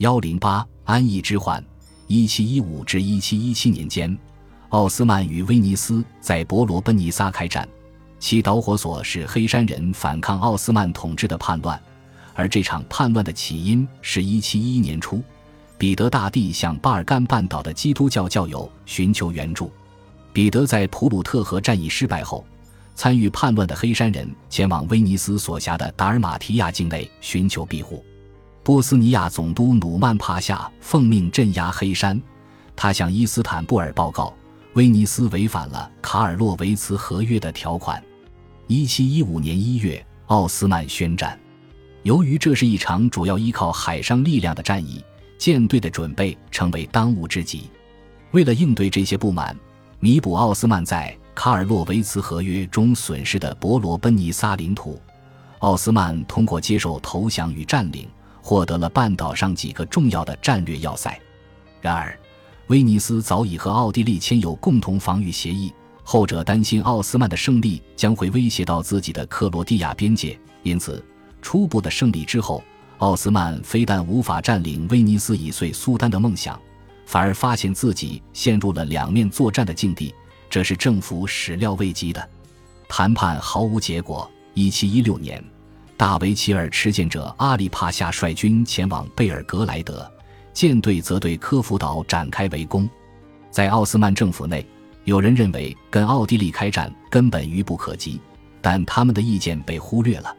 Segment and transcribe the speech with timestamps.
[0.00, 1.62] 幺零八安逸之患，
[2.06, 4.18] 一七一五至一七一七年间，
[4.70, 7.68] 奥斯曼与威尼斯在伯罗奔尼撒开战，
[8.18, 11.78] 其导火索是黑山人反抗奥斯曼统治的叛乱，
[12.32, 15.22] 而这场叛乱的起因是一七一一年初，
[15.76, 19.70] 彼得大帝向巴尔干半岛的基督教教友寻求援助。
[20.32, 22.42] 彼得在普鲁特河战役失败后。
[22.94, 28.04] 参与叛乱的黑山人前往威尼斯所辖的达尔马提亚境内寻求庇护。
[28.62, 32.20] 波斯尼亚总督努曼帕夏奉命镇压黑山。
[32.76, 34.34] 他向伊斯坦布尔报告，
[34.74, 38.02] 威尼斯违反了卡尔洛维茨合约的条款。
[38.66, 41.38] 一七一五年一月，奥斯曼宣战。
[42.02, 45.04] 由于这是一场主要依靠海上力量的战役，
[45.36, 47.70] 舰队的准备成为当务之急。
[48.30, 49.54] 为了应对这些不满，
[49.98, 55.00] 弥补奥斯曼在卡尔洛维茨合约中损失的伯罗奔尼撒领土，
[55.58, 58.08] 奥斯曼通过接受投降与占领，
[58.42, 61.18] 获得了半岛上几个重要的战略要塞。
[61.80, 62.18] 然而，
[62.66, 71.04] 威尼斯早已和奥地利签有共同防御协议，后者担心奥斯曼的胜利将会威胁到自己的克罗地亚边界，因此，
[71.40, 72.62] 初步的胜利之后，
[72.98, 76.60] 奥斯曼非但无法占领威尼斯以遂苏丹的梦想，
[77.06, 80.14] 反而发现自己陷入了两面作战的境地。
[80.48, 82.28] 这是政府始料未及的，
[82.88, 84.30] 谈判毫无结果。
[84.52, 85.42] 一七一六年，
[86.00, 90.10] 大维齐尔持剑者阿里帕夏率军前往贝尔格莱德，
[90.54, 92.88] 舰队则对科孚岛展开围攻。
[93.50, 94.66] 在奥斯曼政府内，
[95.04, 98.18] 有人认为跟奥地利开战根本愚不可及，
[98.62, 100.34] 但他们的意见被忽略了。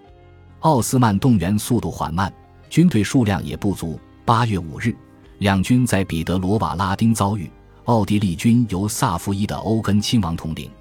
[0.62, 2.34] 奥斯曼动员速度缓慢，
[2.68, 4.00] 军队数量也不足。
[4.26, 4.96] 八月五日，
[5.38, 7.48] 两军在彼得罗瓦拉丁遭遇。
[7.84, 10.72] 奥地利军由萨伏伊的欧根亲王统领，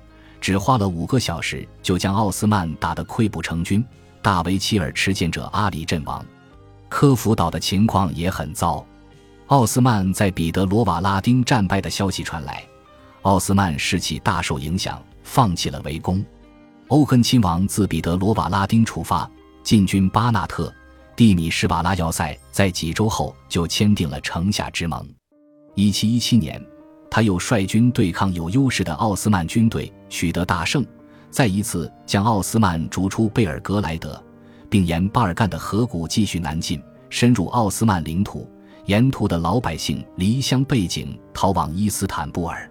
[0.41, 3.85] 只花了五个小时就将奥斯曼打得溃不成军。
[4.23, 6.25] 大维齐尔持剑者阿里阵亡，
[6.89, 8.85] 科孚岛的情况也很糟。
[9.47, 12.63] 奥斯曼在彼得罗瓦拉丁战败的消息传来，
[13.23, 16.25] 奥斯曼士气大受影响，放弃了围攻。
[16.89, 19.29] 欧根亲王自彼得罗瓦拉丁出发，
[19.63, 20.73] 进军巴纳特、
[21.17, 25.07] 蒂米什瓦拉要塞，在几周后就签订了城下之盟。
[25.75, 26.61] 一七一七年。
[27.13, 30.87] 他又率军对抗有优势的奥斯曼军队，取得大胜，
[31.31, 34.23] 再一次将奥斯曼逐出贝尔格莱德，
[34.69, 38.51] 并沿巴尔干的河谷继续南进，深入奥斯曼领土。
[38.87, 42.69] 沿途的老百姓离乡背井，逃往伊斯坦布尔。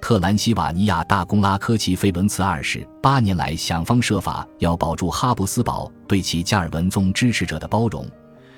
[0.00, 8.06] 特兰西瓦尼亚大公拉科奇费伦茨二世八年来想方设法要保住哈布斯堡对其加尔文宗支持者的包容，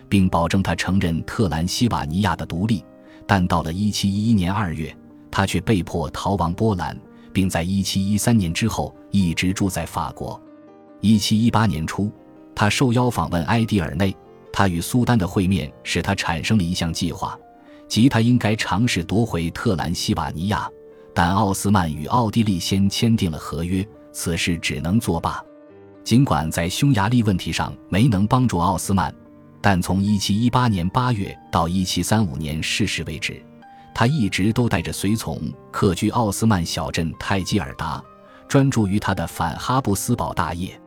[0.09, 2.85] 并保证他承认特兰西瓦尼亚的独立，
[3.27, 4.97] 但到了1711年2月。
[5.35, 6.95] 他却被迫逃亡波兰，
[7.33, 10.41] 并在1713年之后一直住在法国。
[11.01, 12.13] 1718年初，
[12.55, 14.15] 他受邀访问埃迪尔内，
[14.53, 17.39] 他与苏丹的会面使他产生了一项计划，
[17.89, 20.69] 即他应该尝试夺回特兰西瓦尼亚。
[21.15, 25.45] 但奥斯曼与奥地利先签订了合约，此事只能作罢。
[26.03, 29.15] 尽管在匈牙利问题上没能帮助奥斯曼，
[29.61, 33.43] 但从1718年8月到1735年逝世为止。
[33.95, 38.03] 他一直都带着随从客居奥斯曼小镇泰基尔达，
[38.49, 40.81] 专注于他的反哈布斯堡大业。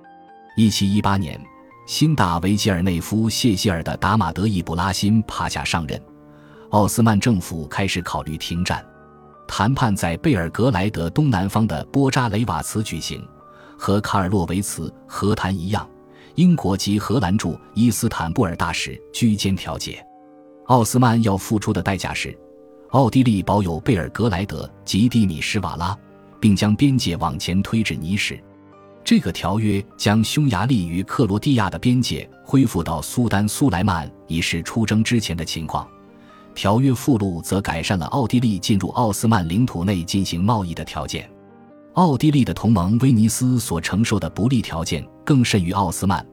[0.58, 1.40] 一七一八年，
[1.86, 6.02] 新大维吉尔内夫谢希尔的达马德伊布拉辛帕夏上任，
[6.70, 8.84] 奥斯曼政府开始考虑停战。
[9.48, 13.24] 谈判在贝尔格莱德东南方的波扎雷瓦茨举行，
[13.78, 15.88] 和卡尔洛维茨和谈一样，
[16.34, 20.04] 英国及荷兰驻伊斯坦布尔大使居间调解。
[20.66, 22.36] 奥斯曼要付出的代价是。
[22.92, 25.98] 奥地利保有贝尔格莱德及蒂米什瓦拉，
[26.40, 28.42] 并将边界往前推至尼什。
[29.04, 35.88] 这个条约将匈牙利与克罗地亚的边界恢复到苏丹苏莱曼一世出征之前的情况。
[36.56, 41.30] 条约附录则改善了奥地利进入奥斯曼领土内进行贸易的条件。
[41.94, 46.26] 奥地利的同盟威尼斯所承受的不利条件更甚于奥斯曼。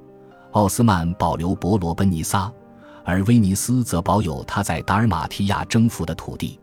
[0.52, 2.50] 奥斯曼保留伯罗奔尼撒。
[3.04, 6.58] 而威尼斯则保有他在达尔马提亚征服的土地。